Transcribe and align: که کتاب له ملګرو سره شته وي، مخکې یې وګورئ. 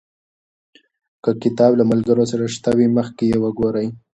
که 1.23 1.31
کتاب 1.43 1.71
له 1.79 1.83
ملګرو 1.91 2.23
سره 2.31 2.43
شته 2.55 2.71
وي، 2.77 2.87
مخکې 2.97 3.25
یې 3.31 3.37
وګورئ. 3.43 3.87